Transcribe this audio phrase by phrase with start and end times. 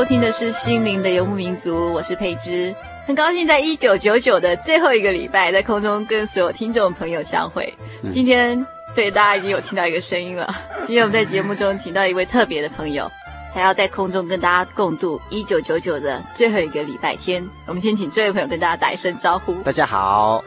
[0.00, 2.74] 收听的是心灵的游牧民族，我是佩芝，
[3.06, 7.70] 很高兴在一九九九的最后一个礼拜，在空中跟所有听众朋友相会。
[8.10, 10.54] 今天对大家已经有听到一个声音了。
[10.86, 13.12] 今天我们在节目中请到一位特别的朋友，
[13.52, 17.46] 他要在空中跟大家共度一九九九的最后一个礼拜天。
[17.66, 19.52] 我们先请这位朋友跟大家打一声招呼。
[19.56, 20.42] 大家好，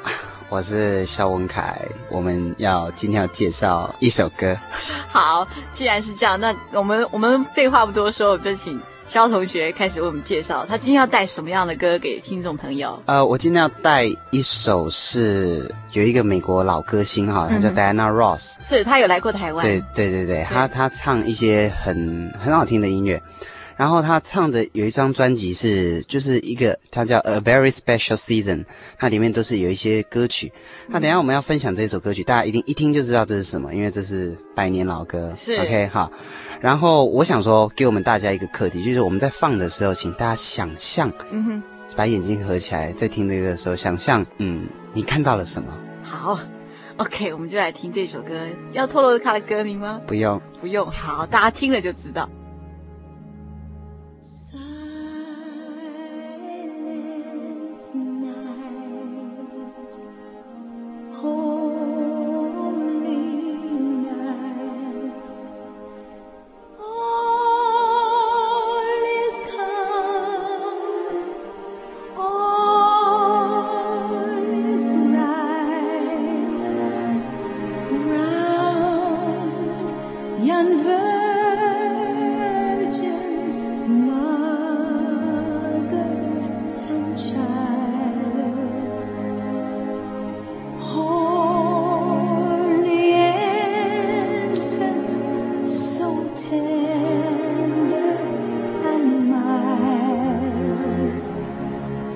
[0.49, 4.57] 我是肖文凯，我们要今天要介绍一首歌。
[5.09, 8.81] 好，既然是这样，那我们我们废话不多说，我们就请。
[9.13, 12.99] 萧同学开始为我们介绍，他今天要带什么样的歌给听众朋友？
[13.05, 19.63] 呃，我今天要带一首是有一个美国老歌星哈，他叫 Diana Ross，是他有来过台湾。
[19.63, 23.21] 对对对对，他他唱一些很很好听的音乐，
[23.77, 28.65] 然后他唱的有一张专辑是就是一个，他叫 A Very Special Season，
[28.97, 30.51] 它里面都是有一些歌曲。
[30.87, 35.31] 那等一下我们要分享这首歌曲，大家一定一听就知道这是什么，因为这是百年老歌。
[35.37, 36.11] 是 OK 好。
[36.63, 41.63] 然后我想说，给我们大家一个课题，就是我们在放的时候，请大家想象，嗯哼，
[41.93, 45.77] 把眼睛合起来，在听这个的时候，想象，嗯，你看到了什么？
[46.01, 46.39] 好
[46.95, 48.33] ，OK，我们就来听这首歌。
[48.71, 49.99] 要透露它的歌名吗？
[50.07, 50.89] 不用，不用。
[50.89, 52.29] 好，大家听了就知道。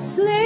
[0.07, 0.36] sleep.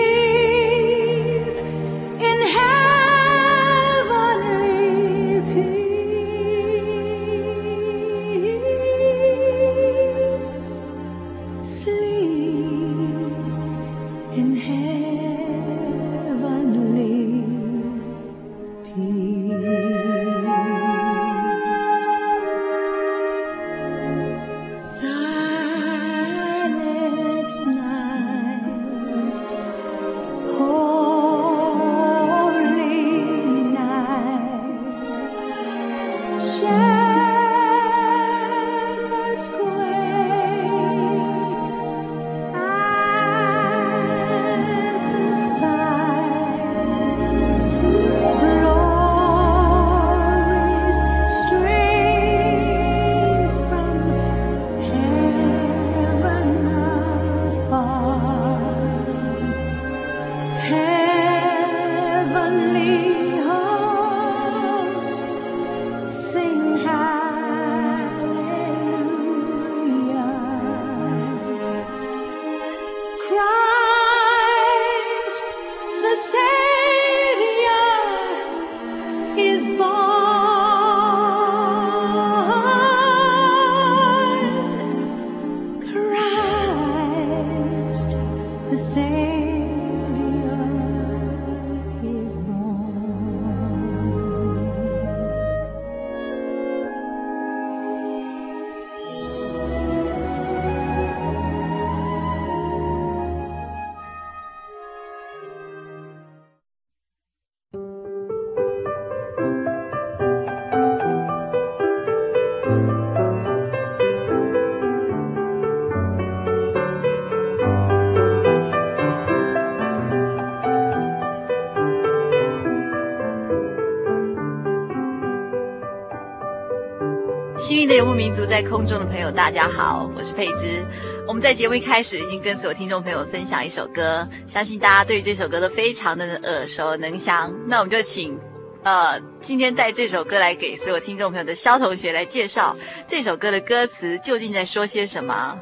[128.01, 130.83] 游牧民族，在空中的朋友，大家好，我是佩芝。
[131.27, 137.53] 我们在节目一开始已经跟所有听众朋友分享一首歌，相信大家对于这首歌都非常的耳熟能详。
[137.67, 138.35] 那我们就请
[138.81, 142.75] 呃，今天带这首歌来给所有听众朋友的萧同学来介绍
[143.05, 145.59] 这首歌的歌词究竟在说些什么。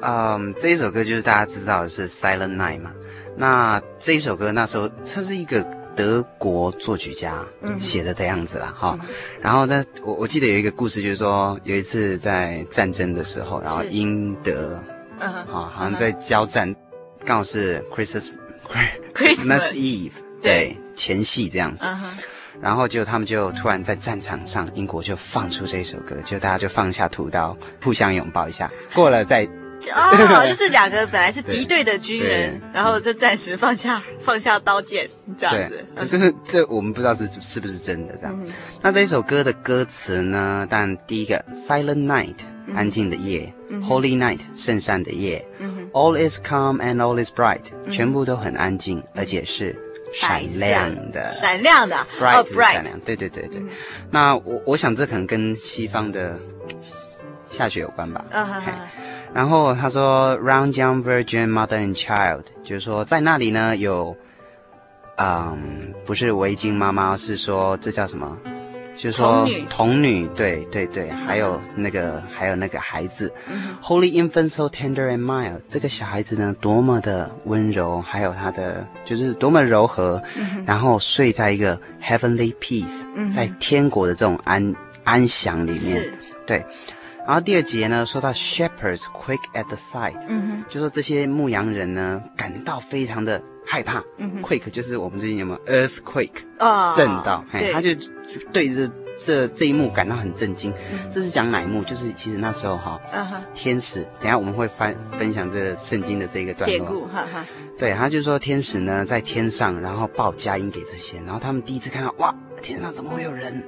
[0.00, 2.90] 嗯，这一首歌就是大家知道的是《Silent Night》嘛。
[3.36, 5.64] 那这一首歌那时候它是一个。
[5.94, 7.44] 德国作曲家
[7.78, 9.08] 写的的样子啦，哈、嗯，
[9.40, 14.76] 然后在，我我记得有一个故事，就是说有一次在战争的时候，然后英德，
[15.20, 16.76] 啊、嗯，好像在交战，嗯、
[17.24, 18.30] 刚好是 Christmas
[19.14, 20.12] Christmas Eve，
[20.42, 22.00] 对，对前夕这样子，嗯、
[22.60, 29.48] 然后就他们就突然在战场上，英国就放出这首歌，就大家就放下屠刀，互相拥抱一下，过了再。
[29.94, 35.84] 哦，就是两个本来是敌对的军人，然后就暂时放下 放下刀剑这样子。
[35.96, 38.38] 可是这我们不知道是是不是真的这样。
[38.40, 40.66] 嗯、那这一首歌的歌词呢？
[40.70, 42.36] 但第一个 Silent Night，
[42.74, 49.76] 安静的夜、嗯、；Holy Night，圣善的夜、嗯、；All is calm and all is bright，、嗯、全部都很安静，而且是
[50.14, 53.00] 闪亮的，闪亮的，bright，、oh, bright 闪亮。
[53.00, 53.60] 对对对对。
[53.60, 53.68] 嗯、
[54.10, 56.38] 那我我想这可能跟西方的
[57.48, 58.24] 下雪有关吧。
[58.30, 58.62] 嗯哼。
[59.34, 64.14] 然后他说，Round young virgin mother and child，就是说在那里呢有，
[65.16, 68.36] 嗯，不是围巾妈妈，是说这叫什么？
[68.94, 84.74] 就是说童女，童女，对对对，还有那个还有那个孩子、嗯、，Holy infant so tender and mild，这个小孩子呢多么的温柔，还有他的就是多么柔和，嗯、然后睡在一个 heavenly peace，、嗯、在天国的这种安
[85.04, 86.10] 安详里面，
[86.46, 86.62] 对。
[87.26, 97.90] 然后第二节呢，说到 shepherds quake at the sight，嗯哼，就说这些牧羊人呢感到非常的害怕，嗯哼，quake 就是我们最近有没有 earthquake 啊、哦，震到，嘿，他就
[98.52, 100.72] 对着这这一幕感到很震惊。
[100.92, 101.84] 嗯、这是讲哪一幕？
[101.84, 107.08] 就是其实那时候哈，嗯哼，天使，等一下我们会翻分享这圣经的这个段落，
[107.78, 113.62] 对，他就说天使呢在天上，然后报佳音给这些，然后他们第一次看到，哇，天上怎么会有人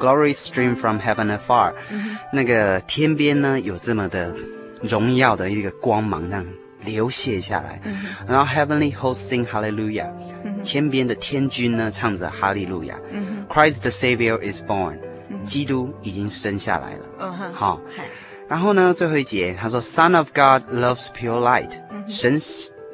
[0.00, 4.34] ？Glory stream from heaven afar，、嗯、那个天边呢有这么的
[4.82, 6.46] 荣耀的一个光芒，这样
[6.84, 7.78] 流泻下来。
[7.84, 10.10] 嗯、然后 Heavenly hosts sing Hallelujah，、
[10.42, 12.98] 嗯、天边的天君呢唱着哈利路亚。
[13.12, 14.98] 嗯、Christ the Savior is born，、
[15.28, 17.00] 嗯、基督已经生下来了。
[17.20, 17.80] 嗯、好，
[18.48, 22.40] 然后呢最后一节他说 Son of God loves pure light，、嗯、神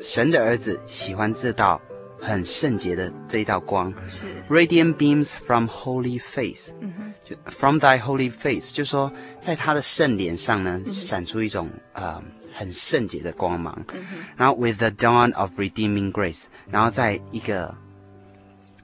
[0.01, 1.81] 神的儿子喜欢这道。
[2.21, 12.23] 很圣洁的这一道光，是 radiant beams from holy face，嗯哼，就 from thy holy face，就说在他的圣脸上呢，嗯、闪出一种呃
[12.55, 14.05] 很圣洁的光芒，嗯，
[14.37, 17.75] 然后 with the dawn of redeeming grace，然后在一个，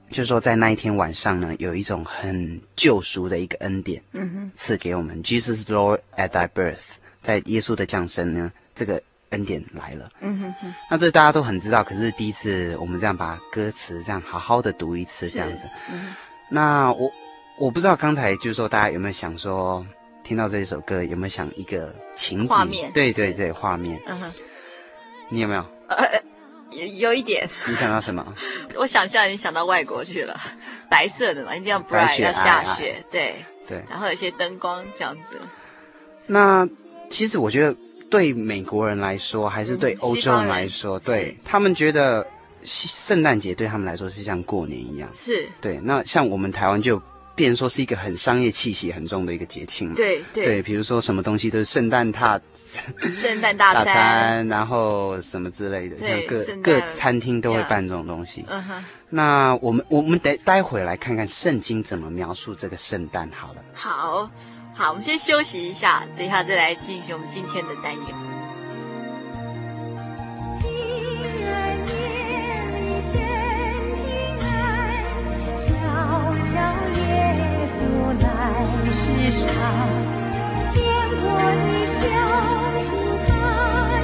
[0.09, 9.01] 就是说在那一天晚上呢，有一种很救赎的一个恩典，嗯哼，赐给我们 Jesus Lord at thy birth，在耶稣的降生呢，这个。
[9.33, 16.13] 恩典来了，嗯哼哼，那这大家都很知道，可是第一次我们这样把歌词这样好好的读一次，这样子，嗯，
[16.49, 17.11] 那我
[17.57, 19.83] 我不知道刚才就是说大家有没有想说，
[20.23, 22.47] 听到这一首歌有没有想一个情景？
[22.47, 24.31] 画面，对对对，画面，嗯哼，
[25.29, 25.65] 你有没有？
[25.87, 25.97] 呃，
[26.69, 27.49] 有有一点。
[27.67, 28.35] 你想到什么？
[28.77, 30.39] 我想象已经想到外国去了，
[30.91, 33.33] 白色的嘛，一定要 bright，要下雪，对
[33.67, 35.41] 对，然后有些灯光这样子。
[36.27, 36.69] 那
[37.09, 37.75] 其实我觉得。
[38.13, 42.23] 对美国人来说，还是对欧洲人来说，对他们觉得
[42.63, 45.09] 圣诞节对他们来说是像过年一样。
[45.15, 45.79] 是对。
[45.81, 47.01] 那像我们台湾就
[47.33, 49.91] 变成说是一个很商业气息很重的一个节庆。
[49.95, 50.45] 对对。
[50.45, 52.39] 对，比如说什么东西都是圣诞大
[53.09, 58.45] 圣诞 大餐，然后什么之类的，像各各餐厅都会办这种东西。
[58.47, 58.85] 嗯哼。
[59.09, 63.63] 那我们我们待待会来看看圣经怎么描述这个圣诞好了。
[63.73, 64.29] 好。
[64.75, 68.03] 好，我们先休息一下，等一下再来进行我们今天的单元。
[70.59, 70.67] 平
[71.45, 71.91] 安夜
[72.73, 72.75] 里
[73.13, 73.15] 真
[74.01, 74.03] 平
[74.41, 74.51] 安，
[75.55, 75.61] 小
[76.41, 76.51] 小
[76.97, 76.99] 耶
[77.69, 77.77] 稣
[78.19, 78.25] 来
[78.91, 78.97] 世
[79.31, 79.45] 上，
[80.73, 80.75] 天
[81.21, 81.93] 国的消
[82.79, 82.85] 息
[83.27, 83.29] 他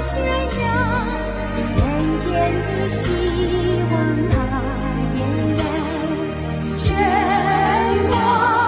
[0.03, 0.07] 宣
[0.61, 0.63] 扬，
[1.77, 1.81] 人
[2.19, 2.29] 间
[2.61, 2.99] 的希
[3.91, 3.93] 望
[4.29, 4.33] 他
[5.15, 5.17] 点
[5.57, 5.59] 燃，
[6.77, 6.85] 神
[8.07, 8.58] 光。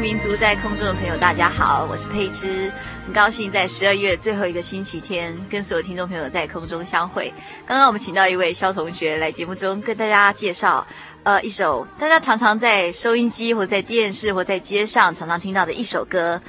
[0.00, 2.72] 民族，在空中的朋友，大家好，我是佩芝，
[3.04, 7.30] 很高兴在十二月最后一个星期天，跟所有听众朋友在空中相会。
[7.66, 10.86] 刚刚我们请到一位肖同学来节目中跟大家介绍，
[11.22, 16.40] 呃，一首大家常常在收音机或在电视或在街上常常听到的一首歌。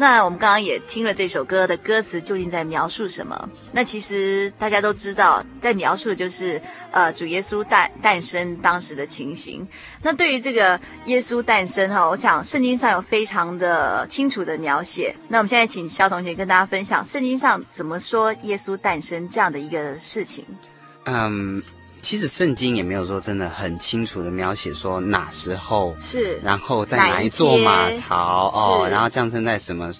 [0.00, 3.50] 那我们刚刚也听了这首歌的歌词，究竟在描述什么？
[3.72, 6.62] 那其实大家都知道，在描述的就是
[6.92, 9.66] 呃主耶稣诞诞生当时的情形。
[10.00, 15.12] 那对于这个耶稣诞生哈，我想圣经上有非常的清楚的描写。
[15.26, 20.44] 那我们现在请肖同学跟大家分享圣经上怎么说耶稣诞生这样的一个事情。
[21.06, 21.60] 嗯。
[22.00, 29.92] 其实圣经也没有说真的很清楚的描写说哪时候是，然后在哪一座马槽哦，然后降生在什么？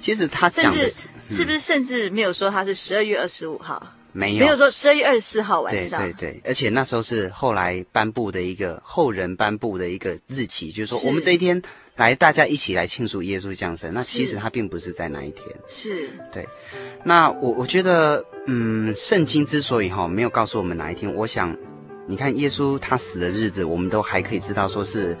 [0.00, 3.82] 其实他甚至是，是，嗯、是不是甚至没有说他是十二月二十五号？
[4.12, 6.00] 没有，没有说十二月二十四号晚上。
[6.00, 11.60] 对对对，而且那时候是后来颁布的一个后人颁布的一个日期，就是说我们这一天
[11.96, 13.92] 来大家一起来庆祝耶稣降生。
[13.92, 15.44] 那其实他并不是在那一天。
[15.66, 16.08] 是。
[16.32, 16.46] 对。
[17.02, 18.24] 那我我觉得。
[18.48, 21.52] 嗯，圣经之所以哈没有告诉我们哪一天，我想，
[22.06, 25.18] 你看耶稣他死的日子，我们都还可以知道说是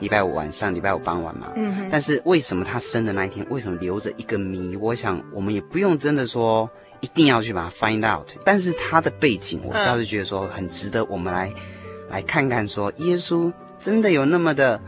[0.00, 1.52] 礼拜五晚上、礼拜五傍晚嘛。
[1.54, 1.88] 嗯哼。
[1.88, 4.74] 但是为什么他生的那一天，为什么留着一个谜？
[4.74, 6.68] 我想我们也不用真的说
[7.00, 8.26] 一定要去把它 find out。
[8.44, 11.62] 但是他的背景，我倒是觉得说很值得我们来、嗯、
[12.10, 14.82] 来看看，说耶稣真的有那么的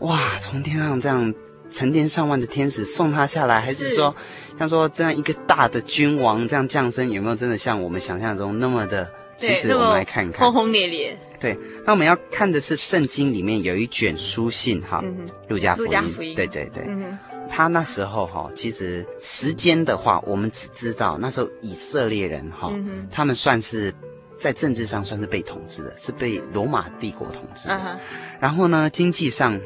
[0.00, 1.34] 哇，从天上这样。
[1.72, 4.12] 成千上万的天使送他下来，还是说，
[4.58, 9.08] 像说这样一个大的君王这样降生，有没有真的像我们想象中那么的？
[9.36, 11.16] 其实我们来看看，轰轰烈烈。
[11.38, 16.34] 对，那我们要看的是圣经里面有一卷书信哈，嗯路加福音。
[16.34, 17.16] 对对对，嗯、
[17.48, 23.94] 他那时候哈，其实时间的话，我们只知道那时候以色列人哈，嗯、他们算是
[24.36, 27.80] 在政治上算是被统治的，是被罗马帝国统治的。
[27.80, 27.96] 嗯、
[28.40, 29.56] 然后呢，经济上。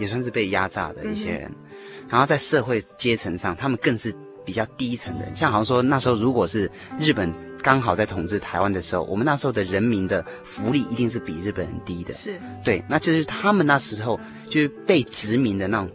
[0.00, 1.70] 也算是被压榨的一些人，嗯、
[2.08, 4.12] 然后在社会阶层上，他们更是
[4.44, 5.36] 比较低层的人。
[5.36, 12.12] 像好像说那时候，如果是日本刚好在统治台湾的时候，我们那时候的人民的福利一定是比日本人低的。
[12.14, 15.90] 是，对，那就是他们那时候就是被殖民的那种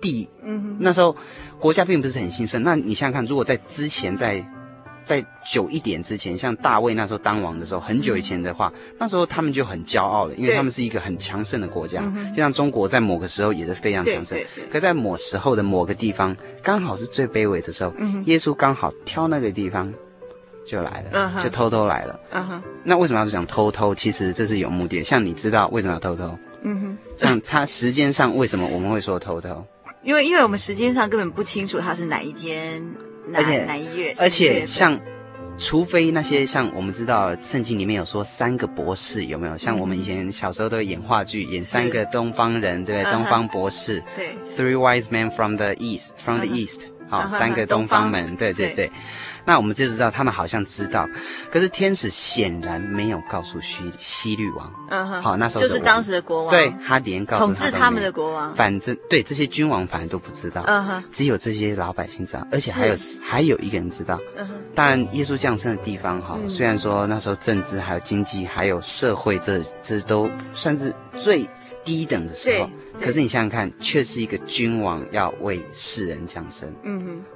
[0.00, 0.28] 地。
[0.44, 1.16] 嗯哼，那时候
[1.58, 2.62] 国家并不是很兴盛。
[2.62, 4.46] 那你想想看，如果在之前在。
[5.06, 12.02] 在久一点之前，像大卫那时候当王的时候，很久以前的话，嗯、那时候他们就很骄傲了，因为他们是一个很强盛的国家。
[12.30, 14.36] 就像中国在某个时候也是非常强盛，
[14.68, 19.94] 可在某时候的某个地方，刚好是最卑微的时候，嗯、耶稣刚好挑那个地方
[20.66, 22.18] 就来了，嗯、就偷偷来了。
[22.32, 23.94] 嗯、哼那为什么要讲偷偷？
[23.94, 25.04] 其实这是有目的。
[25.04, 26.36] 像你知道为什么要偷偷？
[26.62, 26.98] 嗯哼。
[27.16, 29.64] 像他时间上为什么我们会说偷偷？
[30.02, 32.84] 因为因为我们时间上根本不清楚他是哪一天。
[33.34, 35.00] 而且，而且像，
[35.58, 39.56] 除非那些像我们知道圣经里面有说三个博士有没有？
[39.56, 43.12] 像我们以前小时候都会演话剧，演三个东方人，对不对？
[43.12, 48.10] 东方博士，对，Three wise men from the east，from the east，好，三个东方。
[48.10, 48.90] 门，对对对。
[49.46, 51.08] 那我们就知道他们好像知道，
[51.50, 54.70] 可是天使显然没有告诉希希律王。
[54.90, 60.64] 嗯哼，好，那时候就是当时的国王，对，他连告诉他统治他们的国王，反正对这些君王反正都不知道。
[60.66, 64.20] 嗯哼，只有这些老百姓知道，而且还有还有一个人知道。
[64.36, 71.48] 嗯哼，但耶稣降生的地方哈，虽然说那时候政治还有经济还有社会这这都算是最
[71.84, 72.68] 低等的时候，
[73.00, 76.68] 可是你想想看，却是一个君王要为世人降生。
[76.82, 77.24] 嗯哼，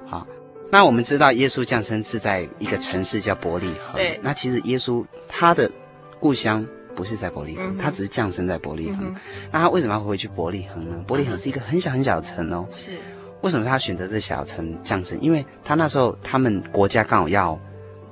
[0.71, 3.95] 那我们知道耶稣降生是在一个城市叫伯利恒。
[3.95, 4.17] 对。
[4.23, 5.69] 那其实耶稣他的
[6.17, 8.99] 故乡不是在伯利恒，嗯、他只是降生在伯利恒。
[9.01, 9.15] 嗯、
[9.51, 11.03] 那他为什么要回去伯利恒呢？
[11.05, 12.65] 伯利恒是一个很小很小的城哦。
[12.71, 12.93] 是。
[13.41, 15.19] 为什么他选择这小城降生？
[15.19, 17.59] 因为他那时候他们国家刚好要，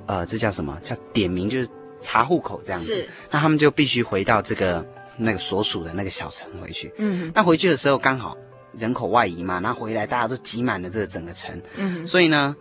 [0.06, 0.78] 呃，这叫什么？
[0.82, 1.68] 叫点名，就是
[2.02, 2.94] 查户口这样子。
[2.94, 3.08] 是。
[3.30, 4.84] 那他们就必须回到这个
[5.16, 6.92] 那个所属的那个小城回去。
[6.98, 7.32] 嗯哼。
[7.34, 8.36] 那回去的时候刚好。
[8.78, 12.54] 人口外移嘛，然后回来大家都挤满了这个整个城，嗯，所以呢，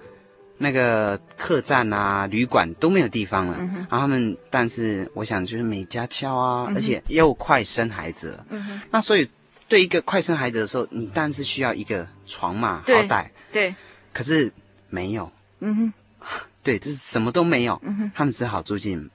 [0.57, 3.57] 那个客栈啊、旅馆都没有地方了。
[3.59, 8.45] 嗯，然后他们，但是我想就是没家敲啊，嗯，而且又快生孩子了。
[8.49, 9.29] 嗯，那所以
[9.67, 13.27] 对一个快生孩子的时候，你当然是需要一个床嘛，好歹。
[13.51, 13.73] 对。
[14.11, 14.51] 可是
[14.89, 15.31] 没有。
[15.59, 15.93] 嗯哼。
[16.61, 17.79] 对，就是什么都没有。
[17.83, 18.11] 嗯哼。
[18.13, 19.09] 他们只好住进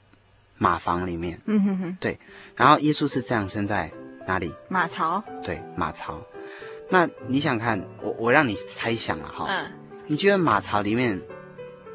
[0.56, 1.38] 马房里面。
[1.46, 1.96] 嗯哼哼。
[2.00, 2.18] 对。
[2.56, 3.92] 然后耶稣是这样生在
[4.26, 4.54] 哪里？
[4.68, 5.22] 马槽。
[5.42, 6.22] 对，马槽。
[6.88, 8.10] 那你想看我？
[8.18, 9.46] 我让你猜想了哈。
[9.48, 9.66] 嗯。
[10.06, 11.18] 你觉得马槽里面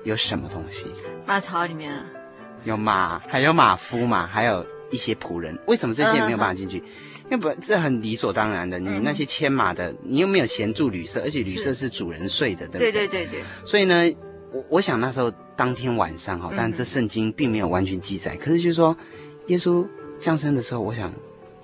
[0.03, 0.88] 有什么东西？
[1.27, 2.05] 马槽里面啊，
[2.63, 5.55] 有马，还有马夫嘛，还有一些仆人。
[5.67, 6.79] 为什么这些没有办法进去？
[6.79, 6.84] 嗯、
[7.25, 8.79] 因为不，这很理所当然的。
[8.79, 12.91] 你那些牵马的，你又没有钱住旅社，而且旅社是主人睡的，对不对？
[12.91, 13.43] 对对对对。
[13.63, 14.12] 所以呢，
[14.51, 18.34] 我我想那时候当天晚上哈，但这圣经并没有完全记载。
[18.34, 18.98] 嗯、可是就是说，
[19.46, 19.88] 耶稣
[20.19, 21.13] 降生的时候，我想。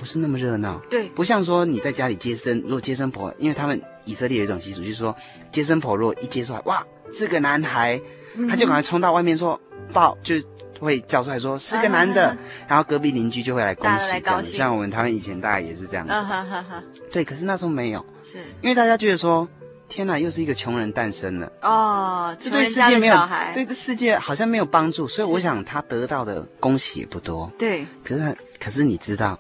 [0.06, 0.80] 不不是那么热闹。
[0.88, 5.16] 对，不像说你在家里接生，如果接生婆，因为他们以色列有一种习俗，就是说
[5.50, 8.00] 接生婆如果一接出来，哇，是个男孩，
[8.36, 9.60] 嗯、他就赶快冲到外面说
[9.92, 10.36] 抱，就
[10.80, 14.44] 会叫出来说是个男的，啊、然后隔壁邻居就会来恭喜这样。
[14.44, 16.14] 像我们他们以前大概也是这样子。
[16.14, 19.50] 啊、哈哈哈对，可是那时候没有，是因为大家觉得说。
[19.88, 22.36] 天哪，又是一个穷人诞生了哦！
[22.40, 27.50] 这对世界没有，对这世界好像没有帮助，所以我想他得到的恭喜也不多。
[27.56, 29.40] 对，可是可是你知道，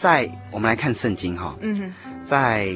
[0.00, 1.92] 在我们来看圣经哈，嗯哼，
[2.24, 2.74] 在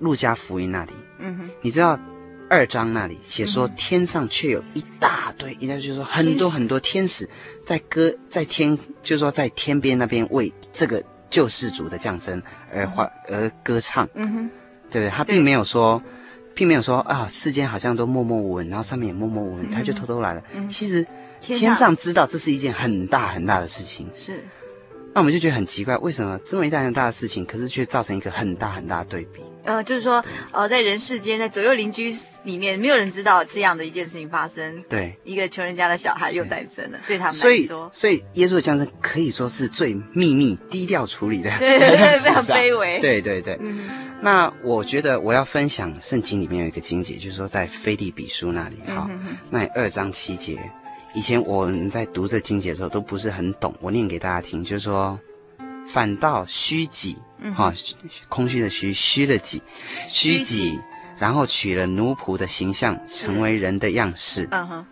[0.00, 2.00] 路加福音那里，嗯哼，你知道
[2.48, 7.28] 二章那里写说天上却有一大堆，应该就是说很多很多天使
[7.62, 14.50] 在歌在天，就是说在天边那边为这个救世主的降生而欢而歌唱，嗯哼。
[14.90, 15.10] 对不对？
[15.10, 16.02] 他并没有说，
[16.54, 20.42] 并没有说啊，世间好像都默默无闻，然后上面也默默无闻，嗯、他就偷偷来了。
[20.54, 21.06] 嗯、其实
[21.42, 24.08] 天上知道这是一件很大很大的事情。
[24.14, 24.42] 是。
[25.18, 29.40] 那我们就觉得很奇怪，为什么这么一大很大的事情，可是却造成一个很大很大的对比？
[29.64, 32.08] 呃，就是说，呃，在人世间，在左右邻居
[32.44, 34.80] 里面，没有人知道这样的一件事情发生。
[34.88, 43.00] 对，一个穷人家的小孩又诞生了，对，对他们来说，所以，所以耶稣的降生可以说是最秘密、低调处理的 对，对，对，非常卑微。
[43.00, 43.58] 对对对。
[43.60, 43.88] 嗯。
[44.20, 50.56] 那我觉得我要分享圣经里面有一个经节，就是说在菲利比书那里，哈、嗯，那二章七节，
[51.18, 55.18] 以前我们在读这经节的时候都不是很懂，我念给大家听，就是说，
[55.84, 57.16] 反倒虚己。
[57.56, 59.60] 哈、嗯，空虚的虚，虚了己，
[60.06, 60.78] 虚己，
[61.18, 64.46] 然后取了奴仆的形象，成为人的样式。
[64.52, 64.86] 嗯哼。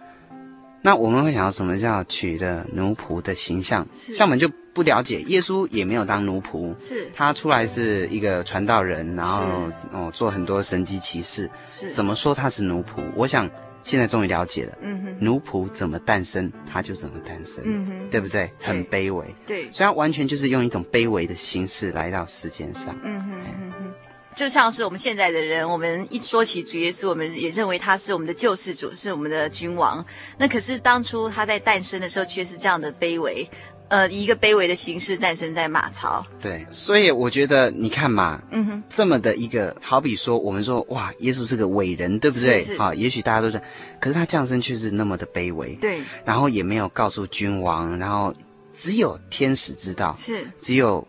[0.82, 3.86] 那我们会想到什么叫取了奴仆的形象？
[3.92, 9.44] 像我们就不了解，耶稣也没有当奴仆，是他出来是一个传道人，然后
[9.92, 11.48] 哦做很多神迹奇事。
[11.64, 13.00] 是怎么说他是奴仆？
[13.14, 13.48] 我想。
[13.86, 18.50] 现在终于了解了，嗯哼，奴仆怎么诞生，他就怎么诞生，嗯哼，对不对？
[18.60, 23.94] 很卑微，对，所以他完全就是用一种卑微的形式来到世间上，嗯哼嗯哼，
[24.34, 30.04] 就像是我们现在的人，我们一说起主耶稣，我们也认为他是我们的救世主，是我们的君王。
[30.36, 33.48] 那可是当初他在诞生的时候，却是这样的卑微。
[33.88, 36.26] 呃，以一个卑微的形式诞生在马槽。
[36.40, 42.76] 对，所以我觉得你看嘛，嗯哼，这么的一个，好比说我们说哇，耶稣是个伟人，对不对？
[42.76, 43.60] 好，也许大家都是，
[44.00, 45.74] 可是他降生却是那么的卑微。
[45.76, 46.00] 对。
[46.24, 48.34] 然后也没有告诉君王，然后
[48.76, 51.06] 只有天使知道，是，只有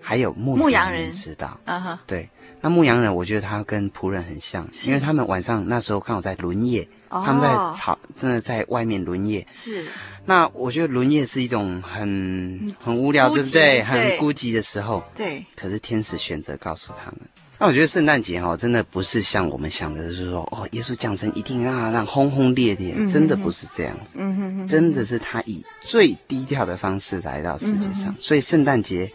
[0.00, 1.58] 还有牧羊人知道。
[1.64, 2.00] 啊哈。
[2.06, 2.28] 对，
[2.60, 9.44] 那牧羊人，我觉得他跟仆人很像，因为他们晚上那时候刚好在轮夜，他们在草，真的在外面轮夜。
[9.50, 9.84] 是。
[10.26, 13.82] 那我觉得轮夜是一种很很无聊，对不对？
[13.82, 15.02] 很孤寂的时候。
[15.14, 15.44] 对。
[15.54, 17.20] 可是天使选择告诉他们。
[17.58, 24.16] 那我觉得圣诞节哦，真的不是像我们想的，就是说哦，耶稣降生一定让他让轰轰烈烈，真的不是这样子。
[24.18, 24.66] 嗯哼哼。
[24.66, 29.10] 真的是他以最低调的方式来到世界上，所以圣诞节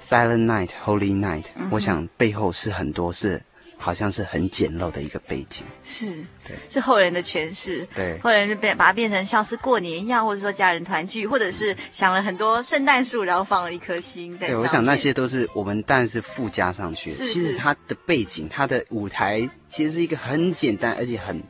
[0.00, 3.42] ，Silent Night, Holy Night，我想背后是很多事。
[3.84, 6.06] 好像是很简陋的一个背景，是，
[6.42, 14.58] 对，是后人的诠释，对，后人就变把它变成像是过年一样，或者说家人团聚，或者是想了很多圣诞树，然后放了一颗星在上面。
[14.58, 17.14] 对，我想那些都是我们当然是附加上去的。
[17.14, 21.42] 是是其实它的背景，它的舞台其实是一个很简单而且很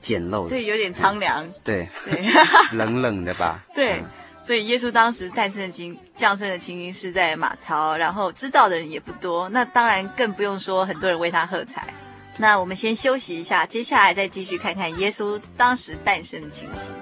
[0.00, 2.24] 简陋的，对，有点苍凉，对，对，
[2.72, 4.00] 冷冷的吧，对。
[4.00, 4.04] 嗯
[4.44, 11.92] 所以耶稣当时诞生的情降生的情形是在马槽，然后知道的人也不多，那当然更不用说很多人为他喝彩。
[12.36, 16.92] 那我们先休息一下，接下来再继续看看耶稣当时诞生的情形。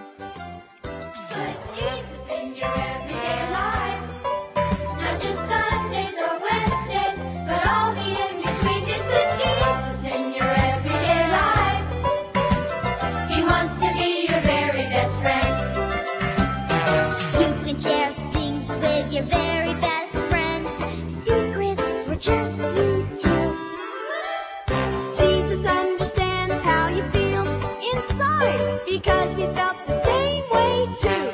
[31.03, 31.32] two.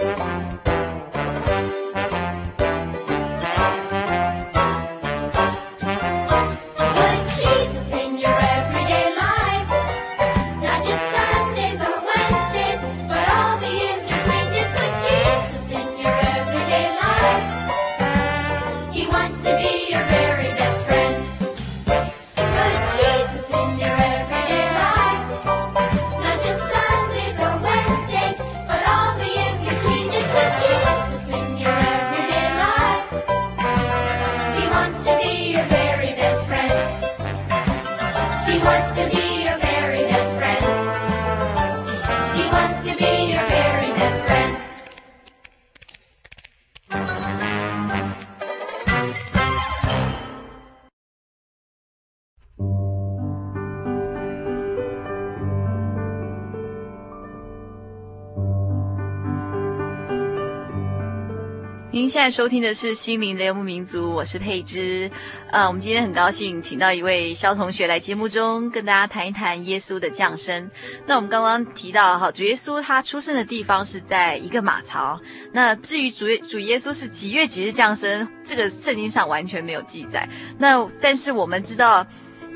[62.30, 65.10] 收听的是《心灵的游牧民族》，我是佩芝。
[65.50, 70.70] 呃，我们今天很高兴请到一位肖同学来节目中跟大家谈一谈耶稣的降生。
[71.06, 75.18] 那我们刚刚提到哈，主耶稣他出生的地方是在一个马槽。
[75.52, 80.28] 那至于主主耶稣是几月几日降生，这个圣经上完全没有记载。
[80.58, 82.06] 那但是我们知道。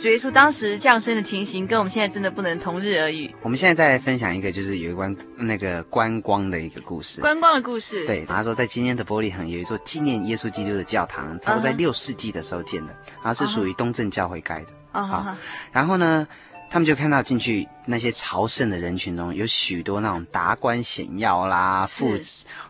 [0.02, 3.32] 主耶稣当时降生的情形，跟我们现在真的不能同日而语。
[3.40, 7.20] 我们现在再来分享一个，就是有关那个观光的一个故事。
[7.20, 8.04] 观光的故事。
[8.04, 14.66] 对，他说在今天的玻璃恒有一座纪念耶稣基督的教堂，差不多在六世纪的时候建的，然后是属于东正教会盖的。
[14.90, 15.38] 啊哈。
[15.70, 16.26] 然后呢，
[16.68, 22.18] 他们就看到进去那些朝圣的人群中有许多那种达官显要啦、富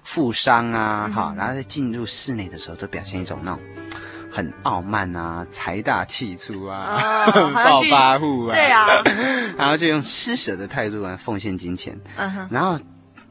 [0.02, 3.60] 富商啊，好，然后在进入室内的时候，都表现一种那种。
[4.32, 9.02] 很傲慢啊，财大气粗啊， 暴发户啊，对啊，
[9.58, 11.94] 然后就用施舍的态度来奉献金钱，
[12.50, 12.78] 然后，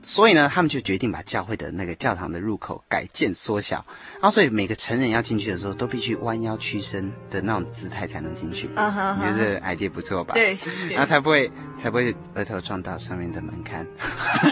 [0.04, 3.84] 所以呢，他们就决定把教会的那个教堂的入口改建缩小，
[4.14, 10.34] 然后所以每个成人要进去的时候都必须弯腰屈身的那种姿态才能进去，嗯哼，你觉得这 idea 不错吧？
[10.36, 10.56] 对，
[10.92, 13.86] 然后才不会才不会额头撞到上面的门槛，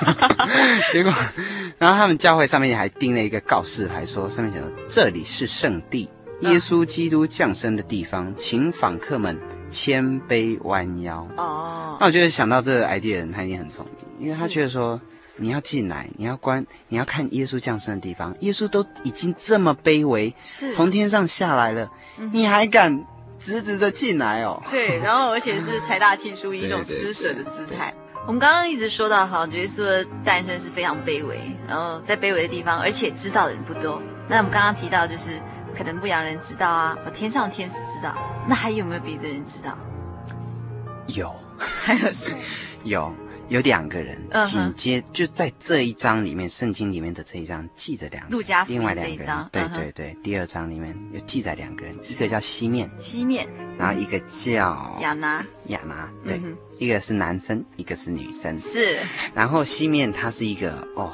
[0.91, 1.13] 结果，
[1.77, 6.09] 然后他们教会上面还钉了一个告示牌，说上面写着这里是圣地。
[6.41, 9.37] 耶稣基督降生的地方，请访客们
[9.69, 11.27] 谦卑弯腰。
[11.35, 13.85] 哦，那我觉得想到这个 idea 的人，他一定很聪
[14.17, 14.99] 明，因为他觉得说，
[15.35, 23.05] 你要进来，你要观，你要看耶稣降生的地方，耶稣都已经这么卑微，是从天上下来了，嗯、你还敢
[23.37, 24.63] 直直的进来哦？
[24.71, 27.93] 对， 然后而且是财大气粗，一种施舍的姿态。
[28.25, 34.01] 我们刚刚一直说到，哈，耶稣的诞生是非常卑微，然后在卑微的地方，而且知道的人不多。
[34.27, 35.39] 那我们刚刚提到就是。
[35.75, 39.77] 可能牧羊人知道啊，我天上天使知道，那还有没有别的人知道？
[41.07, 42.35] 有，还有谁？
[42.83, 43.13] 有，
[43.47, 44.17] 有两个人。
[44.31, 44.45] Uh.
[44.45, 49.17] 紧接就在这一章里面，圣经里面的这一章记着两个人，路加福音另外两个人。
[49.17, 50.21] 这一章对对对，uh.
[50.21, 56.55] 第二章里面有记载两个人，一个叫西面，西面，然后一个叫亚拿，亚拿，对，uh.
[56.77, 58.99] 一个是男生，一个是女生，是。
[59.33, 61.11] 然后西面他是一个哦。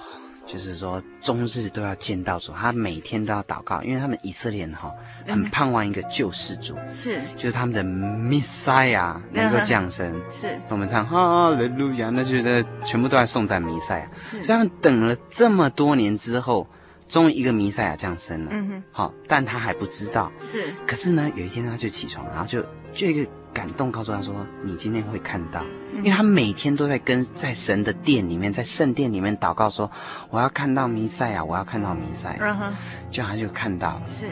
[0.48, 4.94] 就是说，终日都要见到主，他每天都要祷告，因为他们以色列人哈
[5.28, 10.60] 很盼望一个救世主，是，就是他们的弥赛亚能够降生，是。
[10.70, 14.38] 我们唱哈利路亚，那就是全部都在颂赞弥赛亚，是。
[14.38, 16.68] 所以他们等了这么多年之后，
[17.08, 20.74] 终于一个弥赛亚降生了，嗯哼，好，但他还不知道，是。
[20.86, 23.30] 可是呢，有一天他就起床，然后就就一个。
[23.56, 25.63] 感动告诉他说：“你今天会看到，
[25.94, 29.89] 因为他每天都在跟在神的殿里面，在圣殿里面祷告说，
[30.30, 32.74] 我要看到弥赛亚，我要看到弥赛亚。
[33.10, 33.94] 就他就看到。
[33.94, 34.28] 了，是。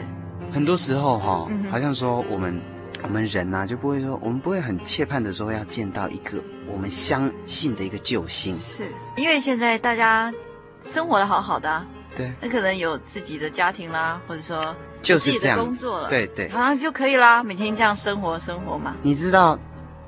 [0.52, 2.60] 很多时候哈，好像说我们
[3.02, 6.38] 我们人呐，就不会说，我们不会很切盼的说要见到一个
[6.70, 8.92] 我们相信的一个救星，是。
[9.16, 10.30] 因为现在大家
[10.82, 18.96] 生活的好好的啊，对，那可能有自己的家庭啦，或者说。”就是这样工作了，对对，好像就可以啦，每天这样生活生活嘛。
[19.02, 19.58] 你知道，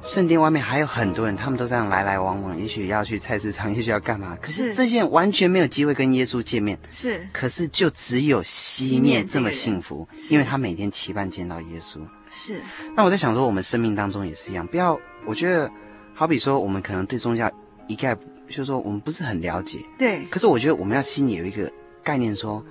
[0.02, 4.36] 圣殿外面还有很多人，他们都这样来来往往，也许要去菜市场， 也许要干嘛。
[4.40, 6.78] 可是这些人完全没有机会跟耶稣见面。
[6.88, 11.98] 是，可是就只有西面这么幸福，因为他每天期盼见到耶稣。
[12.30, 12.60] 是。
[12.94, 15.70] 那我在想说，我们生命当中也是一样，不要，我觉得，
[16.14, 17.50] 好比说，我们可能对宗教
[17.86, 18.14] 一概，
[18.48, 19.80] 就是说我们不是很了解。
[19.98, 20.24] 对。
[20.30, 21.70] 可是我觉得我们要心里有一个
[22.02, 22.64] 概念，说，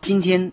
[0.00, 0.52] 今天。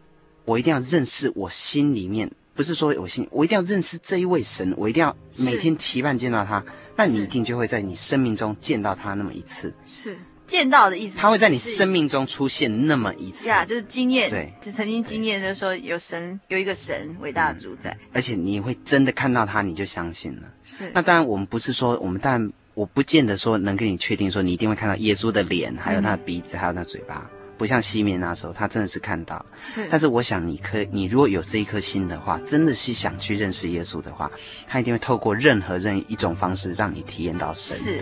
[0.49, 6.63] 我一定要认识我心里面，不是说我心，我一定要认识这一位神，我一定要每天期盼见到他。
[6.95, 9.71] 那你一定就会在你生命中见到他那么一次。
[9.85, 13.47] 是见到的意思，他会在你生命中出现那么一次。
[13.47, 20.41] 呀，就是经验，对，就曾经经验，就是说有神，有一个神伟大的主宰，而且你会真的看到他，你就相信了。
[20.63, 20.89] 是。
[20.95, 27.29] 那当然，我们不是说我们，但我不见得说能跟你确定说你一定会看到耶稣的脸，还有他的鼻子，还有他的嘴巴。
[27.59, 29.45] 不像西面那时候，他真的是看到。
[29.61, 34.31] 是，但是我想，你可你如果有这一颗心的话，真的是想去认识耶稣的话，
[34.65, 37.75] 他一定会透过任何任一种方式让你体验到神。
[37.75, 37.97] 是，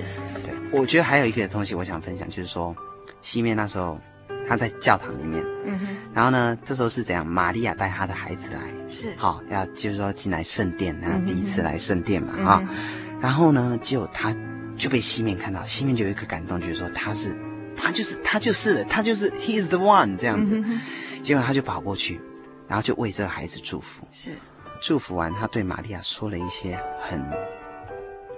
[0.45, 0.53] 对。
[0.71, 2.75] 我觉得还有一个东西我想分享，就是说，
[3.19, 3.99] 西面那时候
[4.47, 7.25] 他在教堂里面，嗯哼，然后呢，这时候是怎样？
[7.25, 12.63] 玛利亚带他的孩子来，是，好，要就是说进来圣殿，然后第一次来圣殿嘛，啊、
[13.19, 14.31] 然后呢，就他
[14.77, 17.35] 就被西面看到，西面就有一个感动，就是说他是。
[17.77, 20.61] 他就是他就是他就是 He is the one 这样子，
[21.23, 22.19] 结果他就跑过去，
[22.67, 24.05] 然后就为这个孩子祝福。
[24.11, 24.31] 是，
[24.81, 27.23] 祝福完，他对玛利亚说了一些很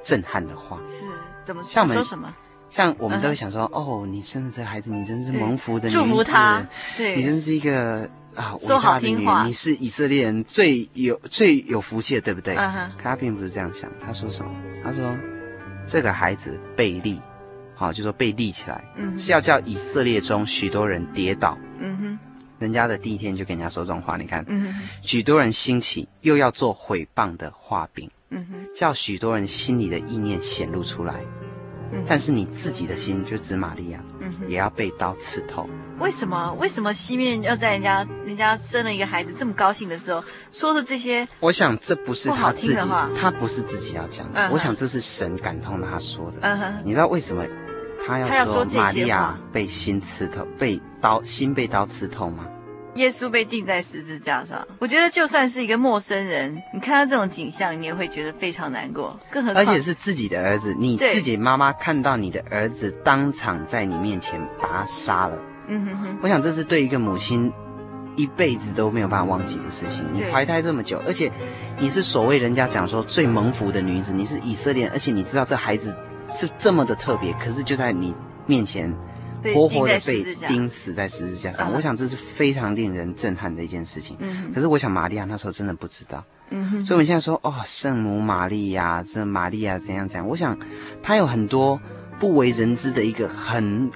[0.03, 0.79] 震撼的话。
[0.85, 1.05] 是，
[1.43, 2.33] 怎么像我们说什么？
[2.69, 6.61] 像我们都会想说，哦，你生了这个孩子，你真是蒙福的女子，祝福他，
[6.95, 12.55] 对，你真是一个啊伟大的女人，你是以色列人最有最有福气的，对不对？
[12.55, 12.61] 可
[13.01, 14.51] 他并不是这样想，他说什么？
[14.83, 15.17] 他说
[15.87, 17.19] 这个孩子被立。
[17.79, 22.19] 好，就说被立起来，嗯，是要叫以色列中许多人跌倒，嗯哼，
[22.59, 31.15] 人家的第一天就跟人家说这种话，你看，嗯哼许多人兴起，又要做毁谤的画饼，嗯哼，叫许多人心里的意念显露出来。
[31.91, 35.67] 嗯但是你自己的心，就指玛利亚，嗯哼，也要被刀刺透。
[35.97, 36.53] 为什么？
[36.59, 41.27] 为什么西面要在人家人家生了一个孩子这么高兴的时候说的这些？
[41.39, 42.79] 我想这不是他自己
[43.19, 44.39] 他不是自己要讲的。
[44.39, 46.37] 嗯我想这是神感动他说的。
[46.41, 47.43] 嗯哼，你知道为什么
[48.09, 52.45] 他他要说玛利亚被心刺透，被刀心被刀刺透吗？
[52.95, 59.17] 耶稣被钉在十字架上，我觉得就算是一个陌生人，你看到这种景象，你也会觉得非常难过。
[59.29, 67.53] 更何况，而且是自己的儿子，你自己妈妈看到你的儿子当场在你面前把他杀了，嗯哼哼，我想这是对一个母亲
[68.17, 70.03] 一辈子都没有办法忘记的事情。
[70.11, 71.31] 你怀胎这么久，而且
[71.79, 75.95] 你是所谓人家讲说最蒙福的女子，你是以色列，而且你知道这孩子
[76.29, 78.15] 是这么的特别，可是就在你
[78.45, 78.93] 面前。
[79.53, 84.17] 活活的被钉死在十字架上，嗯我想这是非常令人震撼的一件事情。
[84.19, 90.59] 嗯可是我想玛利亚那时候真的不知道，嗯哼，所以我们现在说哦，圣母玛利亚，这玛利亚怎样怎样，我想
[91.01, 91.79] 她有很多
[92.19, 93.89] 不为人知的一个很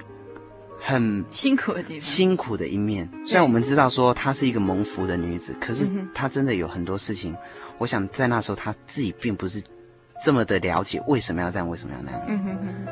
[0.80, 2.00] 很辛苦的地方。
[2.00, 3.06] 辛苦的一面。
[3.26, 7.36] 虽然我们知道说她是一个蒙福的女子，可是她真的有很多事情，
[7.76, 9.62] 我想在那时候她自己并不是
[10.24, 12.26] 这么的了解为什么要这样，为什么要那样子。
[12.28, 12.86] 嗯哼哼。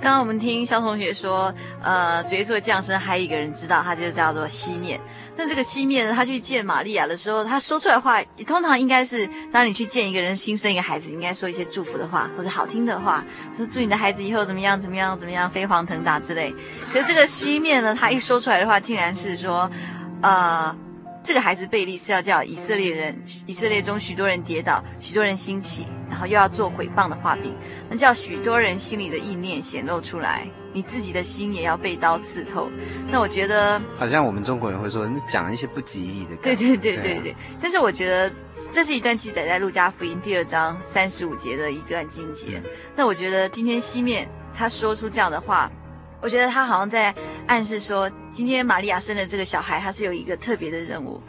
[0.00, 5.00] 刚刚我们听肖同学说，呃，主耶稣的降生还有一个人知道，他就叫做西面。
[5.36, 13.24] 那这个西面呢，他去见玛利亚的时候，他说出来的话，通常应该是，当你去见一个人新生一个孩子，应该说一些祝福的话或者好听的话，
[13.56, 16.52] 说祝你的孩子以后怎么样怎么样怎么样飞黄腾达之类。
[16.92, 19.70] 可是这个西面呢，他一说出来的话，竟然是说，
[20.20, 20.76] 呃。
[21.24, 27.54] 这个孩子贝利是要叫以色列人，以色列中许多人跌倒，许多人兴起，然后又要做毁谤的画饼，
[27.88, 32.68] 那叫许多人心里的意念显露出来，你自己的心也要被刀刺透。
[33.10, 36.36] 那我觉得，好像我们中国人会说，你讲一些不吉利的。
[36.42, 37.34] 对对对对对。
[37.58, 38.30] 但是我觉得
[38.70, 42.62] 这是一段记载在路加福音第二章三十五节的一段经节。
[42.94, 45.72] 那我觉得今天西面他说出这样的话。
[46.24, 47.14] 我觉得他好像在
[47.46, 51.20] 暗示说，今天玛利亚生的这个小孩，他是有一个特别的任务。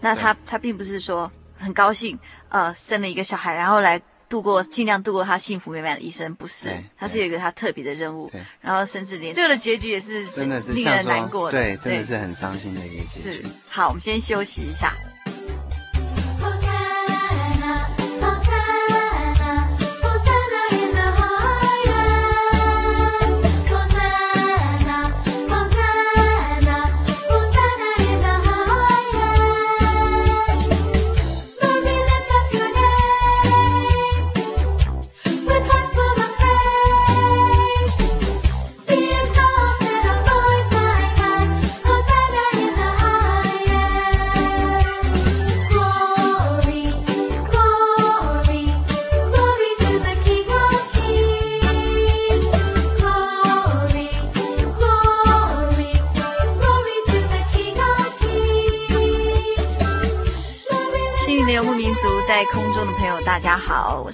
[0.00, 8.28] 那他他并不是说很高兴，呃，生了一个小孩，然后来度过尽量度过他幸福美满的一生，不是，他是有一个他特别的任务。
[8.30, 13.42] 对，然后甚至连最后的结局也是真的是令人难过的，对，真的是很伤心的一个结局。
[13.42, 13.44] 是。
[13.68, 14.92] 好，我们先休息一下。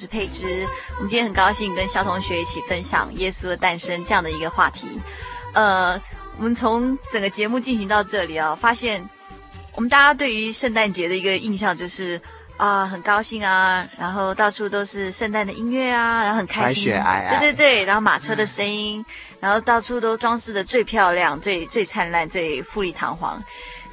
[0.09, 0.67] 佩芝。
[0.97, 4.87] 我们今天很高兴跟肖同学一起分享耶稣的诞生这样的一个话题。
[5.53, 6.01] 呃，
[6.37, 9.09] 我们从整个节目进行到这里啊，发现
[9.75, 12.21] 我们大家对于圣诞节的一个印象就是
[12.57, 16.93] 啊、很高兴啊，然后到处都是圣诞的音乐啊，然后很开白心，
[17.31, 19.05] 对对对，然后马车的声音，
[19.39, 23.41] 然后到处都装饰的最漂亮、最最灿烂、最富丽堂皇。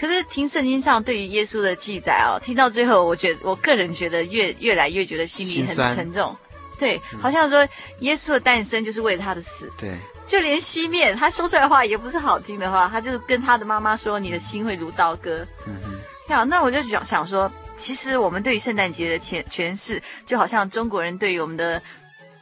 [0.06, 6.36] 可是听圣经上对于耶稣的记载哦，听到最后，我觉得我个人觉得越越来越觉得心里很沉重。
[6.78, 7.68] 对，好像说
[8.02, 16.00] 耶稣的诞生就是为了他的死，对，就连西面他说出来的话也不是好听的话，他就跟他的妈妈说：“你的心会如刀割。”嗯嗯。
[16.28, 21.82] 好，那我就想想说，其实我们对于圣诞节的诠诠释，就好像中国人对于我们的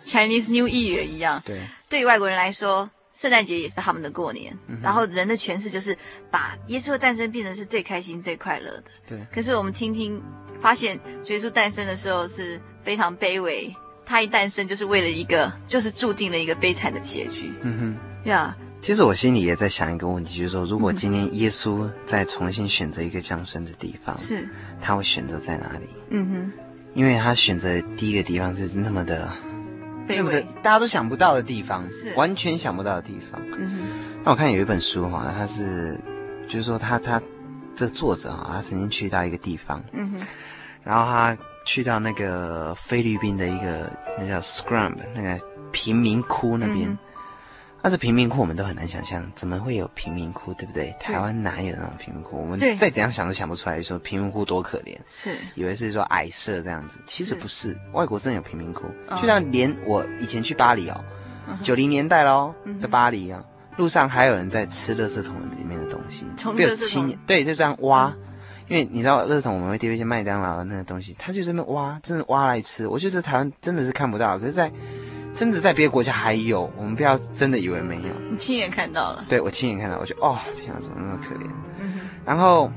[0.05, 1.41] Chinese New Year 一样。
[1.45, 4.57] 对，对于外国人来说，圣诞节也是他们的过年。
[4.67, 5.97] 嗯然后人的诠释就是
[6.29, 8.83] 把耶稣的诞生变成是最开心、最快乐的。
[9.07, 10.21] 对，可是我们听听，
[10.59, 13.73] 发现耶稣诞生的时候是非常卑微，
[14.05, 17.51] 他一诞生就是为了一个，就是注定了一个悲惨的结局。
[17.61, 18.29] 嗯哼。
[18.29, 24.47] 呀、其实我心里也在想一个问题，就是说，如果今天耶稣再重新选择一个降生的地方，是，
[24.79, 25.87] 他会选择在哪里？
[26.09, 26.51] 嗯哼，
[26.93, 29.52] 因为他选择第一个地方是那么的，卑
[30.07, 32.13] 那么的微，大家都想不到的地方，是。
[32.15, 33.41] 完全想不到的地方。
[33.57, 33.81] 嗯
[34.25, 35.99] 那我看有一本书哈，它是，
[36.47, 37.21] 就是说他他
[37.75, 40.27] 这作者啊，他曾经去到一个地方，嗯哼，
[40.81, 45.37] 然后他去到那个菲律宾的一个那叫 Scrum 那个
[45.71, 46.97] 贫民窟那边，嗯
[47.85, 50.95] 那是贫民窟我们都很难想象，怎么会有贫民窟，对不对？
[51.01, 52.39] 台湾哪有那种贫民窟？
[52.39, 55.35] 我们再怎样想都想不出来，说贫民窟多可怜，是。
[55.53, 58.85] 以为是说矮舍这样子，其实不是，外国真的有贫民窟，
[59.21, 61.03] 就像连我以前去巴黎哦，
[61.61, 63.43] 九零年代喽的巴黎啊，
[63.75, 66.23] 路上还有人在吃垃圾桶里面的东西，
[66.55, 68.15] 没有清，对，就这样挖，
[68.69, 69.55] 因为你知道垃圾桶。
[69.55, 72.87] 我们会丢一些麦当劳的那个东西，他就这么挖，真的挖来吃。
[72.87, 74.71] 我觉得台湾真的是看不到，可是，在
[75.33, 78.13] 真的在别的国家还有，我们不要真的以为没有。
[78.29, 79.25] 你亲眼看到了？
[79.27, 81.49] 对，我亲眼看到，我觉得哦，天啊，怎么那么可怜？
[81.79, 82.71] 嗯、然后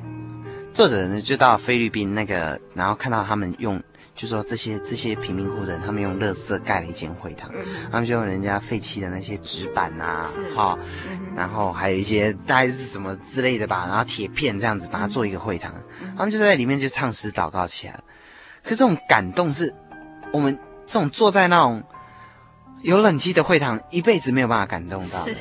[0.73, 3.83] 作者呢就到菲律宾那个，然后看到他们用，
[4.15, 10.79] 就说这些这些贫民窟的人，他们用垃圾盖了一间会堂，嗯、他们就用人家废弃的那些纸板啊，好，
[11.37, 18.05] 然后还有一些大概是什么之类的吧，然后铁片这样子把它做一个会堂，嗯、他们就在里面就唱诗祷告起来了。
[18.63, 19.75] 可是这种感动是
[20.33, 21.85] 我们这种坐在那种。
[22.87, 25.35] 有冷气的会堂，一辈子没有办法感动到，是。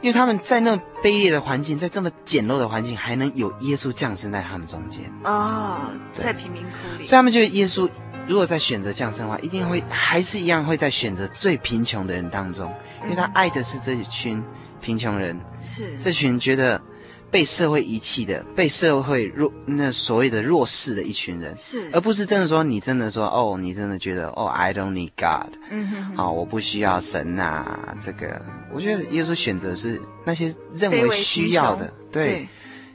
[0.00, 5.12] 因为他们在那卑劣的环境，在这么简陋的环境，还能有耶稣降生在他们中间。
[5.24, 7.90] 哦，在贫民窟里，所以他们觉得耶稣
[8.28, 12.72] 如果在选择降生的话，一定会还是一样会在选择最贫穷的人当中，
[13.02, 14.40] 因为他爱的是这一群
[14.80, 15.98] 贫穷人，是。
[15.98, 16.80] 这群觉得。
[17.30, 28.40] 被社会遗弃的，被社会弱那所谓的弱势的一群人，是，而不是真的说你真的说哦，你真的觉得哦，I don't need God，嗯哼哼，好，我不需要神啊，这个，
[28.72, 32.48] 我觉得有时候选择是那些认为需要的，对，对。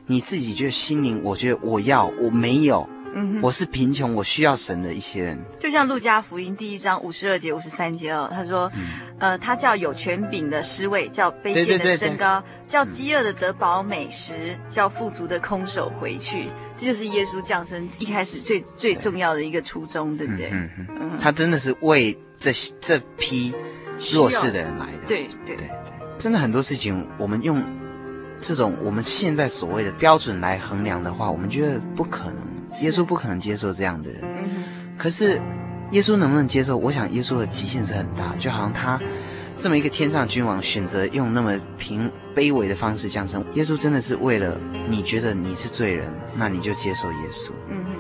[0.07, 2.85] 你自己觉得心灵，我觉得我要，我没有。
[3.13, 12.67] 嗯，我是贫穷，我需要神的一些人，就像路加福音第一章五十二节、五十三节哦，他说，嗯、呃，他叫有权柄的失位，叫卑贱的升高，对对对对。
[12.67, 20.49] 叫饥饿的得饱美食，嗯、叫富足的空手回去，这就是耶稣降生一开始最最重要的一个初衷，对不对？
[20.51, 21.11] 嗯嗯，嗯。
[21.19, 23.53] 他真的是为这这批
[24.13, 25.55] 弱势的人来的，对对。
[25.55, 25.69] 对，对，
[26.17, 27.61] 真的很多事情，我们用
[28.39, 32.50] 这种我们现在所谓的标准来衡量的话，我们觉得不可能。
[32.79, 34.21] 耶稣不可能接受这样的人，
[34.97, 35.41] 可是
[35.91, 36.77] 耶稣能不能接受？
[36.77, 38.99] 我想耶稣的极限是很大，就好像他
[39.57, 43.45] 这么一个天上君王，选择用那么平卑微的方式降生。
[43.53, 44.57] 耶稣真的是为了
[44.87, 47.51] 你觉得你是罪人，那你就接受耶稣。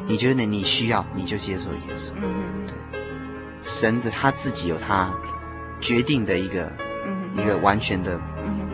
[0.07, 2.11] 你觉得你需要，你就接受耶稣。
[2.65, 2.99] 对，
[3.61, 5.13] 神的他自己有他
[5.79, 6.71] 决定的一个
[7.35, 8.19] 一个完全的。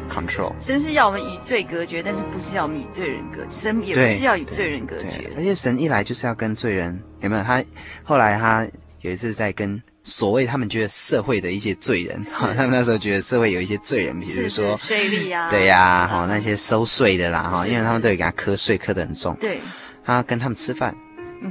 [0.08, 3.52] Control，神是要我们与罪隔绝，但是不是要我们与罪人隔绝。
[3.52, 5.30] 神也不是要与罪人隔绝。
[5.36, 7.44] 而且神一来就是要跟罪人，有没有？
[7.44, 7.64] 他
[8.04, 8.68] 后来他
[9.02, 19.36] 有一次在跟所谓他们觉得社会的一些罪人，是他们那时候觉得社会有一些罪人，比如说税吏啊，对呀、啊，哈、嗯、那些收税的啦，哈，因为他们都有给他磕税，磕得很重。
[19.40, 19.60] 对，
[20.04, 20.96] 他跟他们吃饭。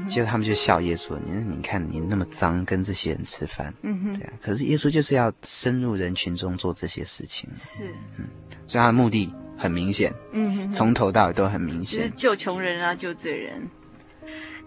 [0.09, 4.32] 结果他们就笑耶稣，你你看你那么脏，跟这些人吃饭，嗯哼，对啊。
[4.42, 7.84] 可是耶稣就是要深入人群中做这些事情，是，
[8.18, 8.24] 嗯，
[8.66, 13.68] 所以他的目的很明显，嗯哼，从头到尾都很明显，就是救穷人啊，救罪人。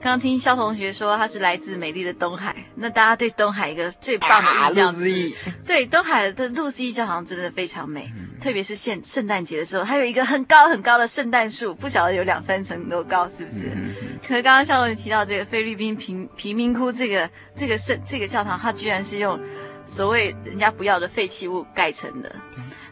[0.02, 5.32] 刚刚听肖同学说他是来自美丽的东海，那大家对东海一个最棒的印象是，
[5.68, 13.70] 对东海的露丝教堂真的非常美，嗯、特别是现圣诞节的时候，它有一个很高很高的圣诞树，不晓得有两三层楼高，是不是？
[13.76, 13.94] 嗯、
[14.26, 19.38] 可是刚刚肖同学提到这个菲律宾贫贫民窟这个这个圣这个教堂，它居然是用
[19.86, 22.34] 所谓人家不要的废弃物盖成的，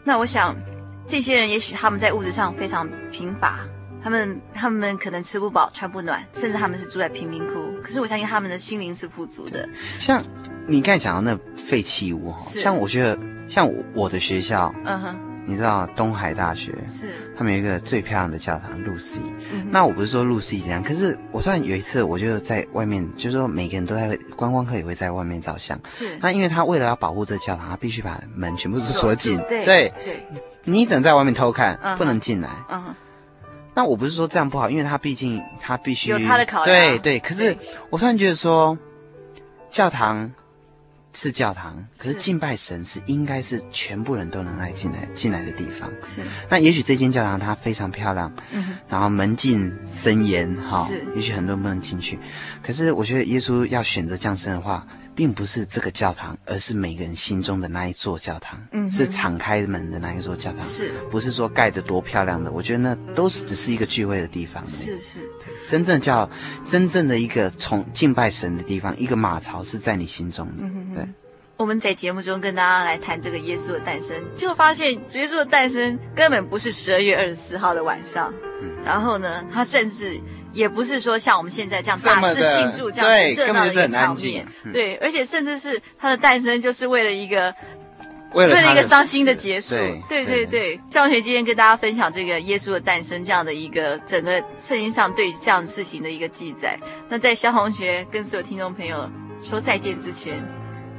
[0.03, 0.53] 那我想
[1.07, 3.59] 这些人也许他们在物质上非常贫乏。
[3.99, 7.65] 他们他们可能吃不饱穿不暖，甚至他们是住在贫民窟。
[7.81, 9.67] 可是我相信他们的心灵是富足的。
[9.99, 10.23] 像
[10.65, 19.21] 你刚才讲到那废弃物，是像我觉得像我我的学校，嗯哼，你知道东海大学是他们有一个最漂亮的教堂露西。
[19.51, 25.77] 嗯、那我不是说露西怎样，可是我突然有一次，我就在外面，就是说每个人都在观光客也会在外面照相。
[25.85, 29.37] 是那因为他为了要保护这个教堂，他必须把门全部都锁紧。
[29.49, 32.49] 对对，对对你只能在外面偷看，嗯、不能进来。
[32.69, 32.93] 嗯。
[33.73, 36.77] 那我不是说这样不好，因为他毕竟他必须有他的考量。
[36.77, 37.57] 对对，可是
[37.89, 38.77] 我突然觉得说，
[39.69, 40.31] 教堂
[41.13, 45.89] 是教堂，可是敬拜神是应该是全部人都能来进来进来的地方。
[46.03, 46.21] 是。
[46.49, 51.05] 那也许这间教堂它非常漂亮，嗯，然后门禁森严，哈，是。
[51.15, 52.19] 也许很多人不能进去，
[52.61, 54.85] 可是我觉得耶稣要选择降生的话。
[55.17, 62.51] 并不是这个教堂，而是每个人心中的那一座教堂，嗯，是敞开门的那一座教堂，是，不是说盖得多漂亮的？
[62.51, 65.27] 我觉得那都是只是一个聚会的地方，是是，
[65.65, 66.29] 真正叫
[66.63, 71.07] 真正的一个从敬拜神的地方，一个马槽是在你心中的，嗯哼哼对。
[71.57, 80.21] 我们在节目中跟大家来谈这个耶稣的诞生，就发现耶稣的诞生根本不是十二月二十四号的晚上，嗯，然后呢，他甚至。
[80.57, 84.43] 也不是说像我们现在这样大肆庆祝这样热闹的一个场面，
[84.73, 87.53] 对，而且甚至是他的诞生就是为了一个
[88.33, 89.75] 为了，为了一个伤心的结束。
[90.09, 96.75] 对对对对，教同学今天跟大家分享这个耶稣的诞生这样的一个整个圣经上对这样事情的一个记载。
[97.07, 99.07] 那在肖同学跟所有听众朋友
[99.39, 100.43] 说再见之前，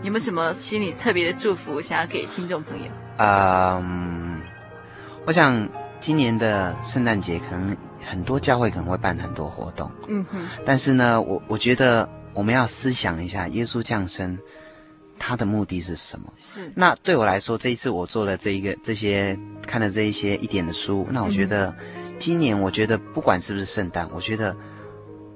[0.02, 2.84] 有没有什么心里特别的祝福想要给听众朋友？
[3.18, 4.40] 嗯，
[5.26, 7.76] 我想今年的圣诞节可能
[8.08, 14.38] 很多教会可能会办很多活动，嗯哼，但是呢，我我觉得我们要思想一下，耶稣降生
[15.18, 16.32] 他的目的是什么？
[16.36, 16.72] 是。
[16.74, 21.74] 那对我来说，这一次我做了这一个这些看了这一些一点的书，那我觉得
[22.18, 24.56] 今年我觉得不管是不是圣诞，我觉得。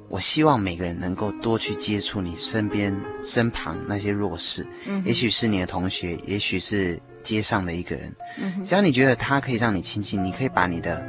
[0.08, 2.94] 我希望每个人能够多去接触你身边
[3.24, 11.02] 身旁那些弱势，嗯，也许是你的同学，也许是街上的一个人，嗯，只要你觉得他可以让你亲近，你可以把你的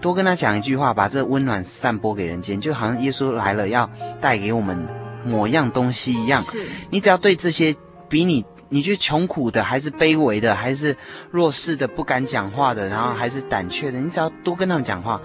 [0.00, 3.90] 多跟他讲一句话，把这温暖散播给人间，就好像耶稣来了要
[4.20, 4.78] 带给我们
[5.24, 6.40] 某样东西一样。
[6.42, 7.74] 是，你只要对这些
[8.08, 10.96] 比你你觉得穷苦的，还是卑微的，还是
[11.30, 15.20] 弱势的，不敢讲话的，然后还是胆怯的，你只要多跟他们讲话，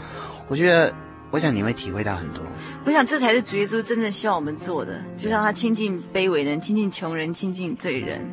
[0.48, 0.94] 我觉得。
[1.34, 2.44] 我想你会体会到很多。
[2.86, 8.32] 我想这才是主耶稣真正希望我们做的，就像他亲近卑微人，亲近穷人，亲近罪人。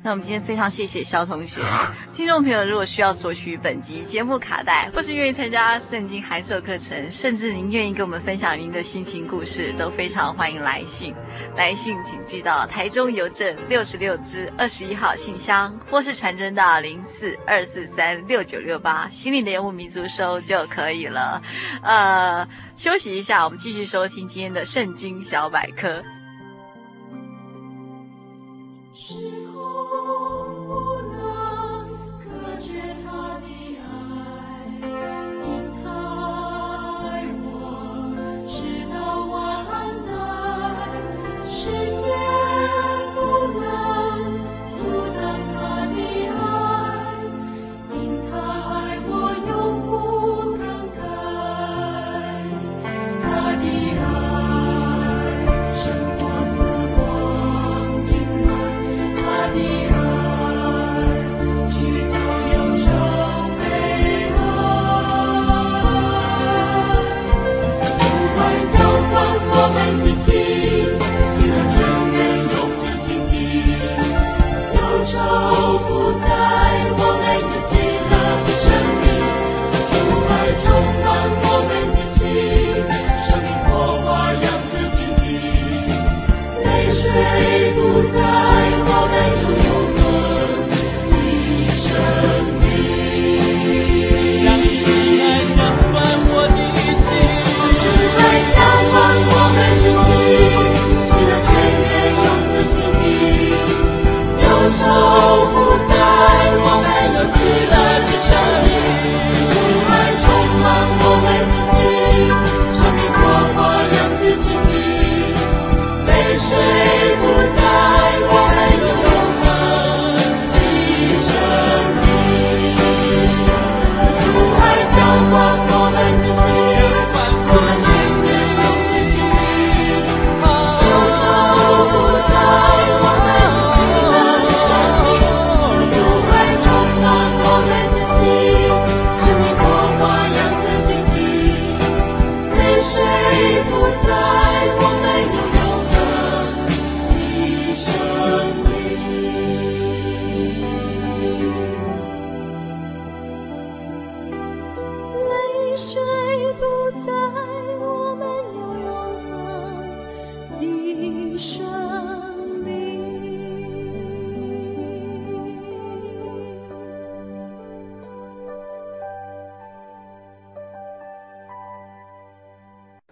[0.00, 1.60] 那我们今天非常谢谢肖同学。
[2.12, 11.14] 听众朋友，如果需要索取本集节目卡带，或是愿意参加圣经函授课程，甚至您愿意跟我们分享您的心情故事，都非常欢迎来信。
[11.56, 21.42] 来信请寄到台中邮政六十六支二十一号信箱，或是传真到零四二四三六九六八，心灵的游牧民族收就可以了。
[21.82, 26.02] 呃，休息一下，我们继续收听今天的圣经小百科。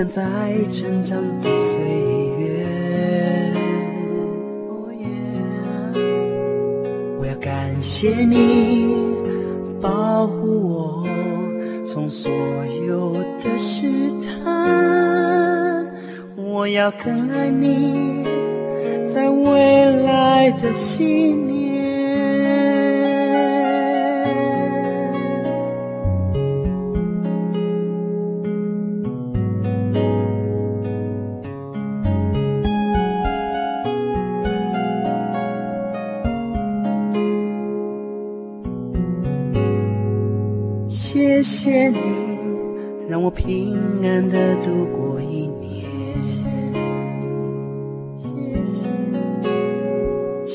[0.00, 0.22] 伴在
[0.72, 1.78] 成长的岁
[2.38, 2.64] 月。
[7.18, 8.94] 我要感谢你
[9.80, 11.06] 保护我
[11.86, 12.30] 从所
[12.86, 13.86] 有的试
[14.22, 15.86] 探。
[16.36, 18.24] 我要更爱你，
[19.06, 21.59] 在未来的心里。